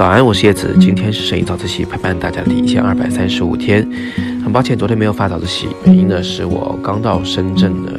[0.00, 0.74] 早安，我是叶子。
[0.80, 3.86] 今天是摄影早自习陪伴大家的第一千二百三十五天。
[4.42, 7.92] 很抱歉，昨天没有发早自习，原因呢是我刚到深圳呢，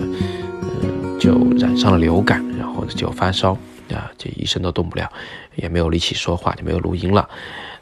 [0.82, 3.52] 嗯，就染上了流感，然后呢就发烧
[3.94, 5.08] 啊，这一身都动不了，
[5.54, 7.30] 也没有力气说话，就没有录音了。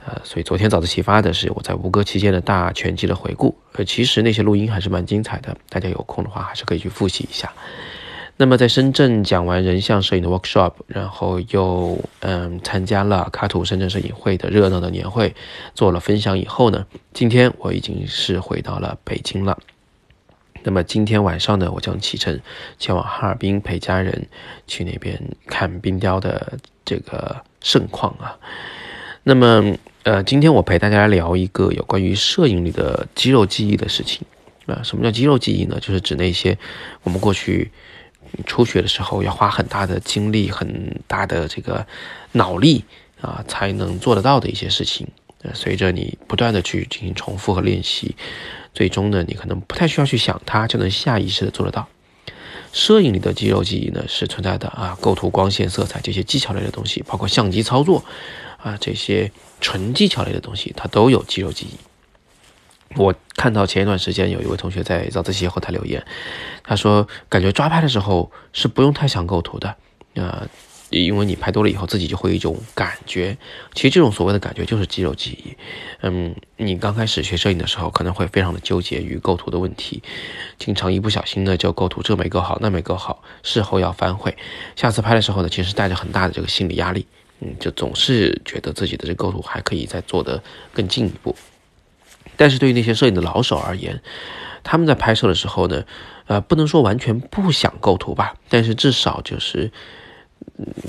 [0.06, 3.58] 呃，所以昨天早自习发的是我在吴哥期间的大全集的回顾。
[3.76, 7.50] 呃，其实那些录音还是蛮精彩的，大家有空的话还是可以去复习一下。
[8.42, 15.36] 那么在深圳讲完人像摄影的 workshop，然后又嗯参加了卡图深圳摄影会的热闹的年会，
[15.76, 19.60] 做了分享以后呢，今天我已经是回到了北京了。
[20.64, 22.40] 那么今天晚上呢，我将启程
[22.78, 24.26] 前往哈尔滨陪家人
[24.66, 28.40] 去那边看冰雕的这个盛况啊。
[29.24, 34.26] 那么呃，今天我陪大家聊一个有关于摄影里的肌肉记忆的事情
[34.66, 34.80] 啊。
[34.82, 35.78] 什么叫肌肉记忆呢？
[35.82, 36.58] 就是指那些
[37.04, 37.70] 我们过去。
[38.32, 41.86] 你初学的时候要花很大的精力、很大的这个
[42.34, 42.84] 脑力
[43.22, 45.08] 啊，才能做得到的一些事情。
[45.54, 48.16] 随着你不断的去进行重复和练习，
[48.74, 51.88] 最终呢，你可能不太需要去想它，就能下意识的做得到。
[52.74, 58.04] 摄影里的肌肉记忆呢是存在的啊，构图、光线、色彩这些技巧类的东西，包括相机操作
[58.58, 61.89] 啊这些纯技巧类的东西，它都有肌肉记忆。
[62.96, 66.04] 我看到前一段时间有一位同学在早自习后台留言，
[66.64, 69.76] 他说感觉抓拍的时候是不用太想构图的，
[70.16, 70.48] 啊，
[70.90, 73.38] 因为你拍多了以后自己就会有一种感觉，
[73.76, 75.56] 其实这种所谓的感觉就是肌肉记忆。
[76.02, 80.02] 嗯，你刚开始学摄影的时候可能会非常的纠结于构图的问题，
[80.58, 84.36] 经常一不小心呢就构图这没构好那没构好，事后要反悔，
[84.76, 87.06] 下次拍的时候呢其实带着很大的这个心理压力，
[87.42, 90.42] 嗯，就总是觉得自己的这构图还可以再做得
[90.74, 91.36] 更进一步。
[92.40, 94.02] 但是对于那些摄影的老手而言，
[94.64, 95.84] 他们在拍摄的时候呢，
[96.28, 99.70] 呃，不能说完全不想构图吧，但是至少就是，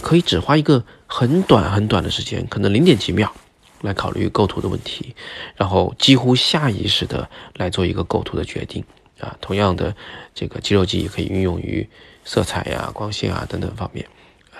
[0.01, 3.34] 可以只花一个很短很短的时间，可能零点几秒，
[3.81, 5.17] 来考虑构图的问题，
[5.56, 8.84] 然后几乎下意识的来做一个构图的决定
[9.19, 9.37] 啊。
[9.41, 9.97] 同样的，
[10.33, 11.84] 这个肌肉记忆可以运用于
[12.25, 14.06] 色彩呀、光线啊等等方面，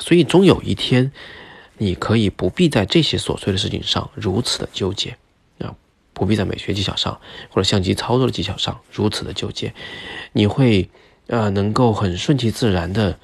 [0.01, 1.13] 所以终有一天，
[1.79, 5.17] 你可以不必在这些琐碎的事情上如此的纠结。
[6.21, 9.73] 不必在美学技巧上或者相机操作的技巧上如此的纠结，
[10.33, 10.91] 你会
[11.29, 13.19] 呃能够很顺其自然的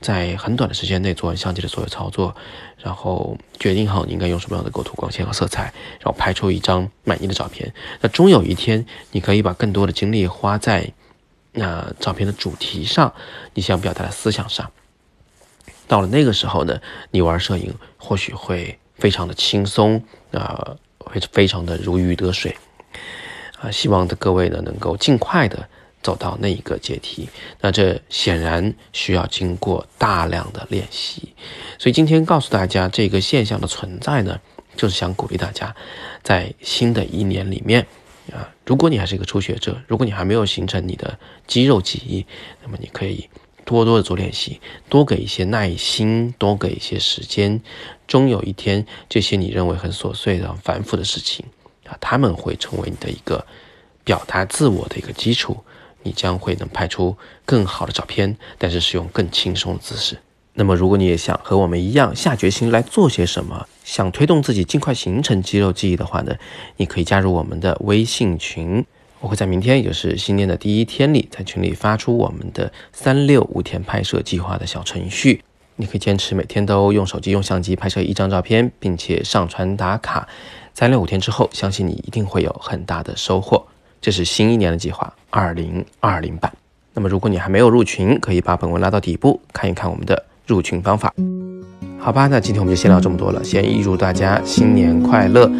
[0.00, 2.34] 在很短的时间内做完相机的所有操作，
[2.78, 5.64] 然后决定好你应该用什么样的构图、光线和色彩，
[6.00, 7.70] 然后拍出一张满意的照片。
[8.00, 10.90] 那终有一天，你可以把更多的精力花在
[11.52, 13.12] 那照片的主题上，
[13.52, 14.70] 你想表达的思想上。
[15.86, 16.80] 到了那个时候呢，
[17.10, 20.76] 你玩摄影或许会非常的轻松啊。
[21.08, 22.56] 会非常的如鱼得水，
[23.60, 25.68] 啊，希望的各位呢能够尽快的
[26.02, 27.28] 走到那一个阶梯。
[27.60, 31.34] 那这显然需要经过大量的练习，
[31.78, 34.38] 所以今天告诉大家这个现象的存在呢，
[34.76, 35.74] 就是想鼓励大家，
[36.22, 37.84] 在新的一年里面，
[38.32, 42.24] 啊，如果你还是一个初学者，如果你还没有形成你的肌肉记忆，
[42.62, 43.28] 那么你可以。
[43.68, 47.60] 多多的做练习，多给一些耐心，多给一些时间，
[48.06, 51.44] 终有一天，这些你认为很琐碎的、繁复的事情
[51.84, 53.46] 啊，他们会成为你的一个
[54.04, 55.58] 表达自我的一个基础，
[56.02, 57.14] 你将会能拍出
[57.44, 60.16] 更好的照片，但是是用更轻松的姿势。
[60.54, 66.34] 那么，如果你也想和我们一样下决心来做些什么，想推动自己尽快形成肌肉记忆的话呢，
[66.78, 68.86] 你可以加入我们的微信群。
[69.20, 75.42] 我会在明天，也就是新年的第一天里，在群里发出我们的三六五天拍摄计划的小程序。
[75.76, 80.28] 你可以坚持每天都用手机、用相机拍摄一张照片，并且上传打卡。
[80.74, 83.64] 三六五天之后，相信你一定会有很大的收获。
[84.00, 86.52] 这是新一年的计划，二零二零版。
[86.94, 91.12] 那么，如果你还没有入群，可以把本文拉到底部看一看我们的入群方法。
[91.98, 93.42] 好吧，那今天我们就先聊这么多了。
[93.42, 95.50] 先预祝大家新年快乐。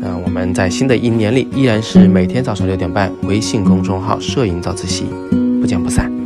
[0.00, 5.04] 那我们在新的一年里，依然是每天早上六点半，微信公众号“摄影早自习”，
[5.60, 6.25] 不见不散。